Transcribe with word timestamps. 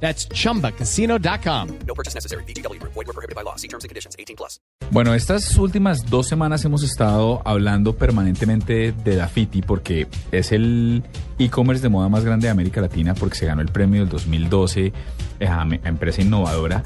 That's 0.00 0.28
chumbacasino.com. 0.28 1.68
No 1.86 1.94
purchase 1.94 2.14
necessary. 2.14 2.44
BGW. 2.44 2.80
Void 2.82 2.94
were 2.94 3.12
prohibited 3.12 3.34
by 3.34 3.42
law. 3.42 3.56
See 3.56 3.68
terms 3.68 3.84
and 3.84 3.88
conditions. 3.88 4.14
18 4.18 4.36
plus. 4.36 4.60
Bueno, 4.92 5.14
estas 5.14 5.56
últimas 5.58 6.08
dos 6.08 6.28
semanas 6.28 6.64
hemos 6.64 6.82
estado 6.84 7.42
hablando 7.44 7.96
permanentemente 7.96 8.92
de 8.92 9.16
Dafiti 9.16 9.62
porque 9.62 10.06
es 10.30 10.52
el 10.52 11.02
e-commerce 11.38 11.82
de 11.82 11.88
moda 11.88 12.08
más 12.08 12.24
grande 12.24 12.46
de 12.46 12.50
América 12.50 12.80
Latina 12.80 13.14
porque 13.14 13.36
se 13.36 13.46
ganó 13.46 13.62
el 13.62 13.68
premio 13.68 14.00
del 14.00 14.08
2012 14.08 14.92
a, 15.40 15.66
empresa 15.84 16.22
innovadora 16.22 16.84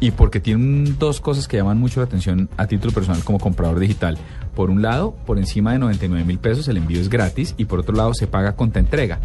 y 0.00 0.10
porque 0.10 0.40
tiene 0.40 0.90
dos 0.98 1.20
cosas 1.20 1.48
que 1.48 1.56
llaman 1.56 1.78
mucho 1.78 2.00
la 2.00 2.06
atención 2.06 2.48
a 2.56 2.66
título 2.66 2.92
personal 2.92 3.24
como 3.24 3.38
comprador 3.38 3.78
digital. 3.78 4.18
Por 4.54 4.70
un 4.70 4.82
lado, 4.82 5.14
por 5.26 5.38
encima 5.38 5.72
de 5.72 5.78
99 5.78 6.24
mil 6.24 6.38
pesos 6.38 6.68
el 6.68 6.76
envío 6.76 7.00
es 7.00 7.08
gratis 7.08 7.54
y 7.56 7.64
por 7.64 7.80
otro 7.80 7.94
lado 7.94 8.12
se 8.14 8.26
paga 8.26 8.56
contra 8.56 8.80
entrega. 8.80 9.20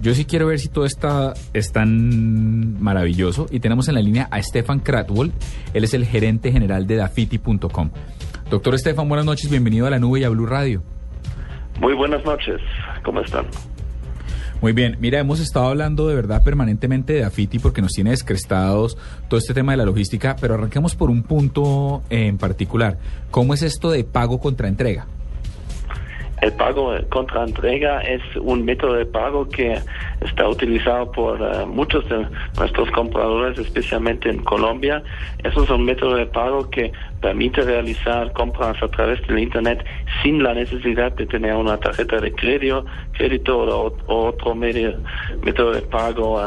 Yo 0.00 0.14
sí 0.14 0.24
quiero 0.24 0.46
ver 0.46 0.60
si 0.60 0.68
todo 0.68 0.84
está 0.84 1.34
es 1.52 1.72
tan 1.72 2.80
maravilloso 2.80 3.46
y 3.50 3.58
tenemos 3.58 3.88
en 3.88 3.96
la 3.96 4.00
línea 4.00 4.28
a 4.30 4.40
Stefan 4.40 4.78
Kratwold, 4.78 5.32
él 5.74 5.82
es 5.82 5.92
el 5.92 6.06
gerente 6.06 6.52
general 6.52 6.86
de 6.86 6.96
Dafiti.com. 6.96 7.90
Doctor 8.48 8.78
Stefan, 8.78 9.08
buenas 9.08 9.26
noches, 9.26 9.50
bienvenido 9.50 9.86
a 9.86 9.90
la 9.90 9.98
nube 9.98 10.20
y 10.20 10.24
a 10.24 10.28
Blue 10.28 10.46
Radio. 10.46 10.82
Muy 11.80 11.94
buenas 11.94 12.24
noches, 12.24 12.60
¿cómo 13.04 13.20
están? 13.20 13.46
Muy 14.60 14.72
bien, 14.72 14.96
mira, 15.00 15.18
hemos 15.18 15.40
estado 15.40 15.66
hablando 15.66 16.08
de 16.08 16.14
verdad 16.14 16.44
permanentemente 16.44 17.12
de 17.12 17.20
Dafiti 17.20 17.58
porque 17.58 17.82
nos 17.82 17.92
tiene 17.92 18.10
descrestados 18.10 18.96
todo 19.28 19.38
este 19.38 19.54
tema 19.54 19.72
de 19.72 19.78
la 19.78 19.84
logística, 19.84 20.36
pero 20.40 20.54
arranquemos 20.54 20.94
por 20.94 21.10
un 21.10 21.24
punto 21.24 22.02
en 22.08 22.38
particular. 22.38 22.98
¿Cómo 23.30 23.52
es 23.52 23.62
esto 23.62 23.90
de 23.90 24.04
pago 24.04 24.38
contra 24.38 24.68
entrega? 24.68 25.06
El 26.40 26.52
pago 26.52 26.94
contra 27.08 27.44
entrega 27.44 28.00
es 28.00 28.22
un 28.36 28.64
método 28.64 28.94
de 28.94 29.06
pago 29.06 29.48
que 29.48 29.78
está 30.20 30.48
utilizado 30.48 31.10
por 31.10 31.40
eh, 31.40 31.66
muchos 31.66 32.08
de 32.08 32.26
nuestros 32.56 32.90
compradores, 32.92 33.58
especialmente 33.58 34.30
en 34.30 34.42
Colombia. 34.44 35.02
Eso 35.42 35.64
es 35.64 35.70
un 35.70 35.84
método 35.84 36.14
de 36.14 36.26
pago 36.26 36.70
que 36.70 36.92
permite 37.20 37.62
realizar 37.62 38.32
compras 38.32 38.80
a 38.82 38.88
través 38.88 39.20
del 39.26 39.40
Internet 39.40 39.84
sin 40.22 40.42
la 40.42 40.54
necesidad 40.54 41.12
de 41.12 41.26
tener 41.26 41.54
una 41.54 41.76
tarjeta 41.78 42.20
de 42.20 42.32
crédito, 42.32 42.84
crédito 43.12 43.58
o, 43.58 43.94
otro 44.06 44.54
medio, 44.54 44.94
método 45.42 45.72
de 45.72 45.82
pago 45.82 46.40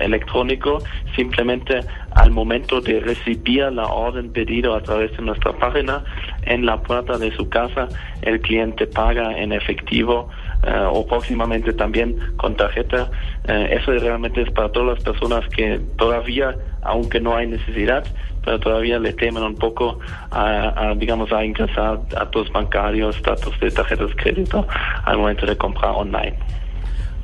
electrónico. 0.00 0.78
Simplemente 1.16 1.80
al 2.14 2.30
momento 2.30 2.80
de 2.80 3.00
recibir 3.00 3.72
la 3.72 3.86
orden 3.86 4.32
pedido 4.32 4.74
a 4.74 4.82
través 4.82 5.16
de 5.16 5.22
nuestra 5.22 5.52
página 5.52 6.04
en 6.42 6.66
la 6.66 6.80
puerta 6.82 7.18
de 7.18 7.34
su 7.36 7.48
casa, 7.48 7.88
el 8.22 8.40
cliente 8.40 8.86
paga 8.86 9.36
en 9.38 9.52
efectivo 9.52 10.28
eh, 10.64 10.88
o 10.92 11.06
próximamente 11.06 11.72
también 11.72 12.16
con 12.36 12.56
tarjeta. 12.56 13.10
Eh, 13.48 13.78
eso 13.80 13.92
realmente 13.92 14.42
es 14.42 14.50
para 14.50 14.70
todas 14.70 14.94
las 14.94 15.04
personas 15.04 15.48
que 15.48 15.80
todavía, 15.96 16.56
aunque 16.82 17.20
no 17.20 17.36
hay 17.36 17.46
necesidad, 17.46 18.04
pero 18.44 18.58
todavía 18.60 18.98
le 18.98 19.12
temen 19.12 19.42
un 19.42 19.56
poco 19.56 19.98
a, 20.30 20.90
a, 20.90 20.94
digamos, 20.94 21.32
a 21.32 21.44
ingresar 21.44 22.00
datos 22.08 22.50
bancarios, 22.52 23.20
datos 23.22 23.58
de 23.60 23.70
tarjetas 23.70 24.08
de 24.08 24.14
crédito 24.16 24.66
al 25.04 25.18
momento 25.18 25.46
de 25.46 25.56
comprar 25.56 25.92
online. 25.92 26.36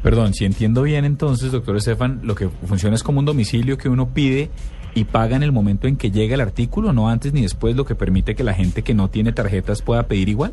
Perdón, 0.02 0.32
si 0.32 0.44
entiendo 0.44 0.82
bien 0.82 1.04
entonces, 1.04 1.50
doctor 1.50 1.76
Estefan, 1.76 2.20
lo 2.22 2.34
que 2.34 2.48
funciona 2.48 2.94
es 2.94 3.02
como 3.02 3.18
un 3.18 3.24
domicilio 3.24 3.76
que 3.76 3.88
uno 3.88 4.14
pide 4.14 4.50
y 4.98 5.04
paga 5.04 5.36
en 5.36 5.42
el 5.42 5.52
momento 5.52 5.86
en 5.86 5.96
que 5.96 6.10
llega 6.10 6.34
el 6.34 6.40
artículo, 6.40 6.92
no 6.92 7.08
antes 7.08 7.32
ni 7.32 7.42
después, 7.42 7.76
lo 7.76 7.84
que 7.84 7.94
permite 7.94 8.34
que 8.34 8.44
la 8.44 8.54
gente 8.54 8.82
que 8.82 8.94
no 8.94 9.08
tiene 9.08 9.32
tarjetas 9.32 9.82
pueda 9.82 10.02
pedir 10.04 10.28
igual. 10.28 10.52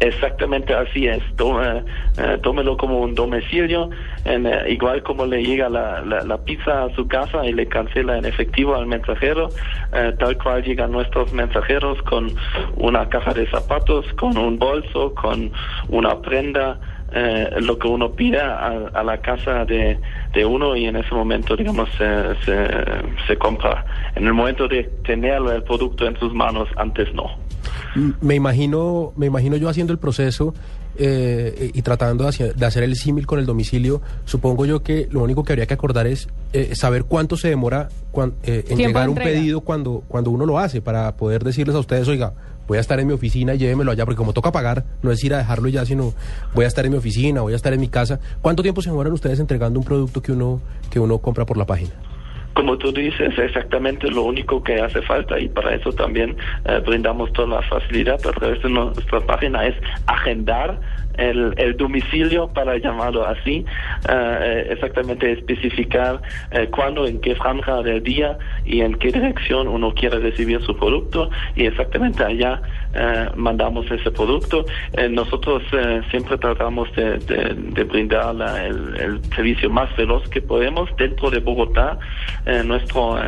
Exactamente 0.00 0.72
así 0.74 1.08
es. 1.08 1.20
Tome, 1.36 1.82
eh, 2.18 2.38
tómelo 2.42 2.76
como 2.76 3.00
un 3.00 3.14
domicilio, 3.14 3.90
en, 4.24 4.46
eh, 4.46 4.70
igual 4.70 5.02
como 5.02 5.26
le 5.26 5.42
llega 5.42 5.68
la, 5.68 6.00
la, 6.02 6.22
la 6.22 6.38
pizza 6.38 6.84
a 6.84 6.94
su 6.94 7.08
casa 7.08 7.44
y 7.44 7.52
le 7.52 7.66
cancela 7.66 8.16
en 8.16 8.24
efectivo 8.24 8.76
al 8.76 8.86
mensajero, 8.86 9.48
eh, 9.92 10.14
tal 10.18 10.38
cual 10.38 10.62
llegan 10.62 10.92
nuestros 10.92 11.32
mensajeros 11.32 12.00
con 12.02 12.32
una 12.76 13.08
caja 13.08 13.34
de 13.34 13.48
zapatos, 13.50 14.06
con 14.14 14.38
un 14.38 14.58
bolso, 14.58 15.14
con 15.14 15.50
una 15.88 16.20
prenda. 16.20 16.78
Eh, 17.12 17.48
lo 17.60 17.78
que 17.78 17.88
uno 17.88 18.12
pide 18.12 18.40
a, 18.40 18.68
a 18.92 19.02
la 19.04 19.18
casa 19.20 19.64
de, 19.64 19.98
de 20.34 20.44
uno 20.44 20.76
y 20.76 20.86
en 20.86 20.96
ese 20.96 21.14
momento, 21.14 21.56
digamos, 21.56 21.88
se, 21.96 22.34
se, 22.44 22.66
se 23.26 23.36
compra. 23.38 23.84
En 24.14 24.26
el 24.26 24.34
momento 24.34 24.68
de 24.68 24.84
tener 25.04 25.40
el 25.54 25.62
producto 25.62 26.06
en 26.06 26.16
sus 26.18 26.32
manos, 26.34 26.68
antes 26.76 27.12
no. 27.14 27.24
Me 28.20 28.34
imagino, 28.34 29.12
me 29.16 29.26
imagino 29.26 29.56
yo 29.56 29.68
haciendo 29.68 29.92
el 29.92 29.98
proceso 29.98 30.54
eh, 30.98 31.70
y 31.74 31.82
tratando 31.82 32.24
de 32.24 32.30
hacer, 32.30 32.54
de 32.54 32.66
hacer 32.66 32.82
el 32.82 32.94
símil 32.96 33.26
con 33.26 33.38
el 33.38 33.46
domicilio. 33.46 34.00
Supongo 34.24 34.66
yo 34.66 34.82
que 34.82 35.08
lo 35.10 35.22
único 35.22 35.44
que 35.44 35.52
habría 35.52 35.66
que 35.66 35.74
acordar 35.74 36.06
es 36.06 36.28
eh, 36.52 36.74
saber 36.74 37.04
cuánto 37.04 37.36
se 37.36 37.48
demora 37.48 37.88
cuan- 38.12 38.34
eh, 38.42 38.64
en 38.68 38.78
llegar 38.78 39.08
un 39.08 39.14
pedido 39.14 39.60
cuando, 39.60 40.02
cuando 40.08 40.30
uno 40.30 40.44
lo 40.46 40.58
hace 40.58 40.80
para 40.80 41.16
poder 41.16 41.42
decirles 41.44 41.74
a 41.76 41.78
ustedes, 41.80 42.08
oiga, 42.08 42.32
voy 42.68 42.78
a 42.78 42.80
estar 42.80 43.00
en 43.00 43.08
mi 43.08 43.14
oficina 43.14 43.54
y 43.54 43.58
llévemelo 43.58 43.90
allá, 43.90 44.04
porque 44.04 44.18
como 44.18 44.32
toca 44.32 44.52
pagar, 44.52 44.84
no 45.02 45.10
es 45.10 45.24
ir 45.24 45.34
a 45.34 45.38
dejarlo 45.38 45.68
ya, 45.68 45.84
sino 45.84 46.12
voy 46.54 46.66
a 46.66 46.68
estar 46.68 46.84
en 46.84 46.92
mi 46.92 46.98
oficina, 46.98 47.40
voy 47.40 47.54
a 47.54 47.56
estar 47.56 47.72
en 47.72 47.80
mi 47.80 47.88
casa. 47.88 48.20
¿Cuánto 48.42 48.62
tiempo 48.62 48.82
se 48.82 48.90
demoran 48.90 49.12
ustedes 49.12 49.40
entregando 49.40 49.80
un 49.80 49.84
producto 49.84 50.22
que 50.22 50.32
uno, 50.32 50.60
que 50.90 51.00
uno 51.00 51.18
compra 51.18 51.44
por 51.44 51.56
la 51.56 51.66
página? 51.66 51.90
Como 52.54 52.76
tú 52.76 52.92
dices, 52.92 53.32
es 53.32 53.38
exactamente 53.38 54.10
lo 54.10 54.24
único 54.24 54.62
que 54.62 54.80
hace 54.80 55.00
falta 55.02 55.38
y 55.38 55.48
para 55.48 55.74
eso 55.76 55.92
también 55.92 56.36
eh, 56.64 56.82
brindamos 56.84 57.32
toda 57.32 57.60
la 57.60 57.62
facilidad 57.62 58.14
a 58.26 58.32
través 58.32 58.60
de 58.62 58.68
nuestra 58.68 59.20
página, 59.20 59.66
es 59.66 59.76
agendar 60.06 60.80
el, 61.18 61.52
el 61.58 61.76
domicilio, 61.76 62.48
para 62.48 62.78
llamarlo 62.78 63.26
así, 63.26 63.64
eh, 64.08 64.66
exactamente 64.70 65.30
especificar 65.32 66.22
eh, 66.50 66.68
cuándo, 66.70 67.06
en 67.06 67.20
qué 67.20 67.34
franja 67.34 67.82
del 67.82 68.02
día 68.02 68.38
y 68.64 68.80
en 68.80 68.94
qué 68.94 69.12
dirección 69.12 69.68
uno 69.68 69.92
quiere 69.94 70.18
recibir 70.20 70.62
su 70.62 70.76
producto 70.76 71.30
y 71.54 71.66
exactamente 71.66 72.24
allá 72.24 72.62
mandamos 73.36 73.88
ese 73.90 74.10
producto. 74.10 74.64
Nosotros 75.10 75.62
siempre 76.10 76.38
tratamos 76.38 76.90
de, 76.96 77.18
de- 77.18 77.54
de 77.54 77.84
brindar 77.84 78.34
la- 78.34 78.64
el, 78.66 78.96
el 78.98 79.24
servicio 79.34 79.68
más 79.70 79.94
veloz 79.96 80.26
que 80.30 80.40
podemos 80.40 80.88
dentro 80.96 81.30
de 81.30 81.38
Bogotá. 81.40 81.98
Nuestro 82.64 83.18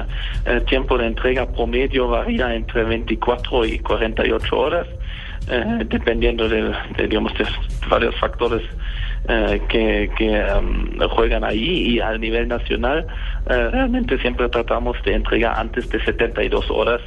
tiempo 0.67 0.97
de 0.97 1.07
entrega 1.09 1.47
promedio 1.53 2.09
varía 2.09 2.55
entre 2.55 2.85
24 2.85 3.65
y 3.67 3.79
48 3.81 4.59
horas, 4.59 4.87
dependiendo 5.87 6.49
de, 6.49 6.63
de, 6.97 7.07
digamos, 7.09 7.33
de 7.37 7.45
varios 7.89 8.19
factores 8.19 8.63
eh, 9.29 9.61
que, 9.69 10.11
que 10.17 10.43
um, 10.59 10.99
juegan 11.11 11.45
ahí 11.45 11.95
y 11.95 12.01
a 12.01 12.17
nivel 12.17 12.49
nacional 12.49 13.07
eh, 13.49 13.69
realmente 13.71 14.19
siempre 14.19 14.49
tratamos 14.49 14.97
de 15.05 15.15
entregar 15.15 15.59
antes 15.59 15.89
de 15.91 16.03
72 16.05 16.71
horas 16.71 17.01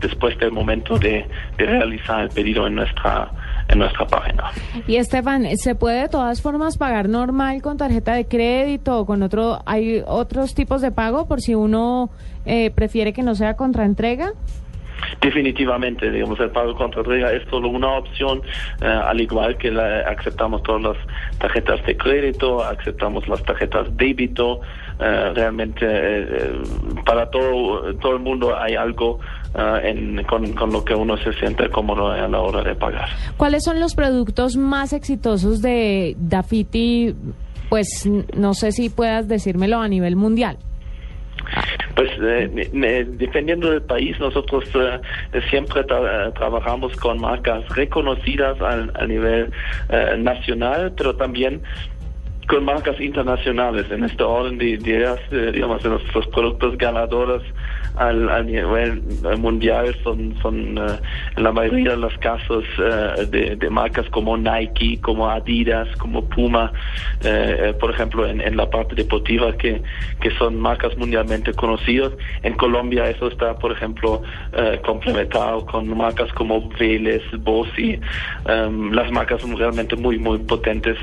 después 0.00 0.38
del 0.38 0.52
momento 0.52 0.98
de, 0.98 1.26
realizar 1.56 2.20
el 2.20 2.28
pedido 2.28 2.66
en 2.66 2.74
nuestra 2.74 3.30
en 3.68 3.78
nuestra 3.78 4.06
página. 4.06 4.50
Y 4.86 4.96
Estefan, 4.96 5.46
¿se 5.56 5.74
puede 5.74 6.02
de 6.02 6.08
todas 6.10 6.42
formas 6.42 6.76
pagar 6.76 7.08
normal 7.08 7.62
con 7.62 7.78
tarjeta 7.78 8.12
de 8.12 8.26
crédito 8.26 8.98
o 8.98 9.06
con 9.06 9.22
otro, 9.22 9.62
hay 9.64 10.02
otros 10.06 10.54
tipos 10.54 10.82
de 10.82 10.90
pago 10.90 11.26
por 11.26 11.40
si 11.40 11.54
uno 11.54 12.10
eh, 12.44 12.70
prefiere 12.72 13.14
que 13.14 13.22
no 13.22 13.34
sea 13.34 13.56
contraentrega? 13.56 14.32
Definitivamente, 15.20 16.10
digamos, 16.10 16.38
el 16.40 16.50
pago 16.50 16.74
contra 16.74 17.00
entrega 17.00 17.32
es 17.32 17.42
solo 17.48 17.68
una 17.68 17.98
opción, 17.98 18.42
eh, 18.80 18.86
al 18.86 19.20
igual 19.20 19.56
que 19.56 19.70
la, 19.70 20.00
aceptamos 20.00 20.62
todas 20.62 20.82
las 20.82 20.96
tarjetas 21.38 21.84
de 21.86 21.96
crédito, 21.96 22.62
aceptamos 22.62 23.26
las 23.28 23.42
tarjetas 23.42 23.86
débito, 23.96 24.60
eh, 25.00 25.32
realmente 25.34 25.86
eh, 25.86 26.62
para 27.04 27.30
todo, 27.30 27.94
todo 27.96 28.12
el 28.16 28.20
mundo 28.20 28.56
hay 28.56 28.74
algo 28.74 29.20
en, 29.56 30.24
con, 30.24 30.52
con 30.54 30.72
lo 30.72 30.84
que 30.84 30.94
uno 30.94 31.16
se 31.16 31.32
siente 31.34 31.70
cómodo 31.70 32.10
a 32.10 32.26
la 32.26 32.40
hora 32.40 32.62
de 32.62 32.74
pagar. 32.74 33.08
¿Cuáles 33.36 33.62
son 33.62 33.78
los 33.78 33.94
productos 33.94 34.56
más 34.56 34.92
exitosos 34.92 35.62
de 35.62 36.16
Dafiti? 36.18 37.14
Pues 37.68 38.08
no 38.36 38.54
sé 38.54 38.72
si 38.72 38.90
puedas 38.90 39.28
decírmelo 39.28 39.78
a 39.78 39.86
nivel 39.86 40.16
mundial. 40.16 40.58
Pues 41.94 42.10
eh, 42.20 43.06
dependiendo 43.06 43.70
del 43.70 43.82
país, 43.82 44.18
nosotros 44.18 44.64
eh, 44.74 45.00
siempre 45.48 45.86
tra- 45.86 46.32
trabajamos 46.34 46.94
con 46.96 47.20
marcas 47.20 47.68
reconocidas 47.68 48.60
al, 48.60 48.90
a 48.96 49.06
nivel 49.06 49.52
eh, 49.90 50.16
nacional, 50.18 50.92
pero 50.96 51.14
también 51.14 51.62
con 52.48 52.64
marcas 52.64 53.00
internacionales. 53.00 53.86
En 53.90 54.04
este 54.04 54.22
orden 54.24 54.58
de 54.58 54.70
ideas, 54.70 55.20
eh, 55.30 55.50
digamos, 55.52 55.82
de 55.82 55.90
nuestros 55.90 56.26
productos 56.28 56.76
ganadores 56.78 57.42
al, 57.96 58.28
al 58.28 58.46
nivel 58.46 59.02
mundial 59.38 59.96
son, 60.02 60.34
son 60.42 60.78
eh, 60.78 60.98
en 61.36 61.42
la 61.42 61.52
mayoría 61.52 61.90
de 61.90 61.96
los 61.96 62.16
casos 62.18 62.64
eh, 62.78 63.56
de, 63.56 63.70
marcas 63.70 64.08
como 64.10 64.36
Nike, 64.36 65.00
como 65.00 65.28
Adidas, 65.28 65.88
como 65.96 66.24
Puma, 66.24 66.72
eh, 67.22 67.56
eh, 67.58 67.74
por 67.74 67.90
ejemplo, 67.90 68.26
en, 68.26 68.40
en 68.40 68.56
la 68.56 68.68
parte 68.68 68.94
deportiva, 68.94 69.56
que, 69.56 69.82
que 70.20 70.30
son 70.38 70.58
marcas 70.60 70.96
mundialmente 70.96 71.52
conocidas. 71.52 72.12
En 72.42 72.54
Colombia 72.54 73.08
eso 73.08 73.28
está, 73.28 73.56
por 73.58 73.72
ejemplo, 73.72 74.22
eh, 74.52 74.80
complementado 74.84 75.66
con 75.66 75.96
marcas 75.96 76.32
como 76.32 76.68
Vélez, 76.78 77.22
Bossi, 77.40 77.98
em, 78.46 78.92
las 78.92 79.10
marcas 79.10 79.40
son 79.40 79.56
realmente 79.56 79.96
muy, 79.96 80.18
muy 80.18 80.38
potentes 80.38 80.96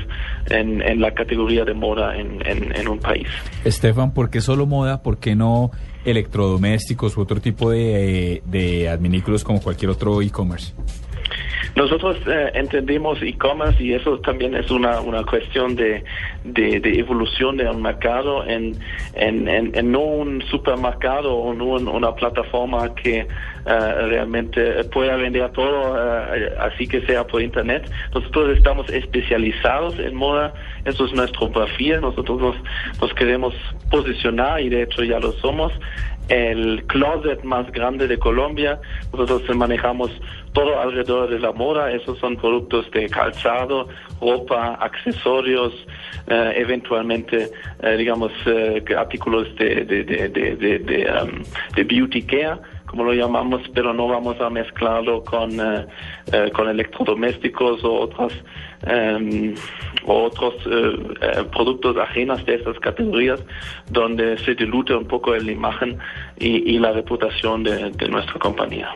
en, 0.50 0.82
en 0.82 1.00
la 1.00 1.12
categoría 1.12 1.64
de 1.64 1.74
moda 1.74 2.16
en, 2.16 2.40
en, 2.46 2.74
en 2.74 2.88
un 2.88 2.98
país. 2.98 3.28
Estefan, 3.64 4.12
¿por 4.14 4.30
qué 4.30 4.40
solo 4.40 4.66
moda? 4.66 5.02
¿Por 5.02 5.18
qué 5.18 5.34
no 5.34 5.70
electrodomésticos 6.04 6.71
u 7.16 7.20
otro 7.20 7.40
tipo 7.40 7.70
de, 7.70 8.42
de 8.46 8.88
adminículos 8.88 9.44
como 9.44 9.60
cualquier 9.60 9.90
otro 9.90 10.20
e-commerce? 10.22 10.72
Nosotros 11.74 12.18
eh, 12.26 12.50
entendimos 12.54 13.22
e-commerce 13.22 13.82
y 13.82 13.94
eso 13.94 14.18
también 14.18 14.54
es 14.54 14.70
una, 14.70 15.00
una 15.00 15.24
cuestión 15.24 15.74
de, 15.74 16.04
de, 16.44 16.80
de 16.80 16.98
evolución 16.98 17.56
del 17.56 17.76
mercado 17.78 18.44
en, 18.46 18.76
en, 19.14 19.48
en, 19.48 19.70
en 19.74 19.92
no 19.92 20.00
un 20.00 20.42
supermercado 20.50 21.34
o 21.34 21.54
no 21.54 21.64
un- 21.66 21.88
una 21.88 22.14
plataforma 22.14 22.94
que 22.94 23.26
eh, 23.64 24.06
realmente 24.08 24.84
pueda 24.84 25.16
vender 25.16 25.50
todo 25.52 25.96
eh, 26.34 26.54
así 26.58 26.86
que 26.86 27.00
sea 27.06 27.26
por 27.26 27.42
internet. 27.42 27.90
Nosotros 28.14 28.56
estamos 28.56 28.88
especializados 28.90 29.98
en 29.98 30.14
moda, 30.14 30.52
eso 30.84 31.06
es 31.06 31.12
nuestro 31.12 31.50
perfil, 31.50 32.00
nosotros 32.00 32.56
nos, 33.00 33.14
queremos 33.14 33.54
posicionar 33.90 34.60
y 34.60 34.68
de 34.68 34.82
hecho 34.82 35.04
ya 35.04 35.20
lo 35.20 35.32
somos 35.32 35.72
el 36.28 36.84
closet 36.86 37.42
más 37.42 37.70
grande 37.72 38.06
de 38.06 38.18
Colombia. 38.18 38.80
Nosotros 39.12 39.54
manejamos 39.54 40.10
todo 40.52 40.80
alrededor 40.80 41.28
de 41.28 41.38
la 41.38 41.52
moda. 41.52 41.92
Esos 41.92 42.18
son 42.18 42.36
productos 42.36 42.90
de 42.92 43.08
calzado, 43.08 43.88
ropa, 44.20 44.74
accesorios, 44.80 45.74
eh, 46.26 46.54
eventualmente, 46.56 47.50
eh, 47.82 47.96
digamos, 47.96 48.32
eh, 48.46 48.82
artículos 48.96 49.54
de, 49.56 49.84
de, 49.84 50.04
de, 50.04 50.28
de, 50.28 50.78
de, 50.78 51.12
um, 51.22 51.42
de 51.74 51.84
beauty 51.84 52.22
care 52.22 52.58
como 52.92 53.04
lo 53.04 53.14
llamamos, 53.14 53.62
pero 53.74 53.94
no 53.94 54.06
vamos 54.06 54.38
a 54.38 54.50
mezclarlo 54.50 55.24
con, 55.24 55.50
eh, 55.58 55.86
eh, 56.30 56.50
con 56.54 56.68
electrodomésticos 56.68 57.82
o 57.84 58.00
otras 58.00 58.34
em, 58.86 59.54
o 60.04 60.24
otros 60.24 60.54
eh, 60.66 61.16
eh, 61.22 61.44
productos 61.50 61.96
ajenos 61.96 62.44
de 62.44 62.56
estas 62.56 62.78
categorías 62.80 63.40
donde 63.90 64.36
se 64.44 64.54
dilute 64.54 64.94
un 64.94 65.06
poco 65.06 65.34
la 65.34 65.50
imagen 65.50 65.98
y, 66.38 66.74
y 66.74 66.78
la 66.78 66.92
reputación 66.92 67.64
de, 67.64 67.92
de 67.92 68.08
nuestra 68.08 68.38
compañía. 68.38 68.90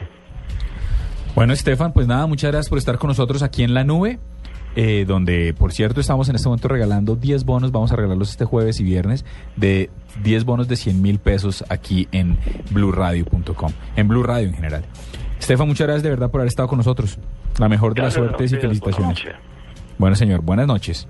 Bueno, 1.35 1.55
Estefan, 1.55 1.95
pues 1.95 2.07
nada, 2.07 2.27
muchas 2.27 2.51
gracias 2.51 2.69
por 2.69 2.77
estar 2.77 2.99
con 2.99 3.09
nosotros 3.09 3.43
aquí 3.43 3.63
en 3.63 3.73
la 3.73 3.83
nube, 3.83 4.19
eh, 4.77 5.05
donde, 5.07 5.55
por 5.55 5.73
cierto, 5.73 6.01
estamos 6.01 6.29
en 6.29 6.37
este 6.37 6.49
momento 6.49 6.69
regalando 6.69 7.17
10 7.17 7.45
bonos, 7.45 7.73
vamos 7.73 7.91
a 7.93 7.97
regalarlos 7.97 8.31
este 8.31 8.45
jueves 8.45 8.79
y 8.79 8.85
viernes, 8.85 9.25
de 9.57 9.91
10 10.23 10.45
bonos 10.45 10.69
de 10.69 10.77
100 10.77 11.01
mil 11.01 11.19
pesos 11.19 11.65
aquí 11.71 12.09
en 12.13 12.39
blueradio.com, 12.71 13.73
en 13.97 14.09
Blue 14.09 14.23
Radio 14.23 14.49
en 14.49 14.55
general. 14.55 14.85
Estefan, 15.41 15.67
muchas 15.67 15.87
gracias 15.87 16.03
de 16.03 16.11
verdad 16.11 16.31
por 16.31 16.41
haber 16.41 16.49
estado 16.49 16.69
con 16.69 16.77
nosotros. 16.79 17.19
La 17.59 17.69
mejor 17.69 17.95
de 17.95 18.03
las 18.03 18.15
suertes 18.15 18.53
y 18.53 18.57
felicitaciones. 18.57 19.09
noches. 19.25 19.35
Bueno, 19.99 20.15
señor, 20.15 20.43
buenas 20.43 20.67
noches. 20.67 21.09